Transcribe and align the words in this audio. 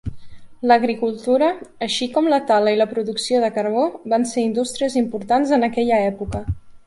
L'agricultura, 0.69 1.49
així 1.87 2.07
com 2.15 2.29
la 2.33 2.39
tala 2.51 2.73
i 2.77 2.79
la 2.79 2.89
producció 2.95 3.43
de 3.45 3.53
carbó, 3.59 3.85
van 4.15 4.27
ser 4.31 4.47
indústries 4.49 4.97
importants 5.05 5.55
en 5.59 5.69
aquella 5.71 6.01
època. 6.09 6.43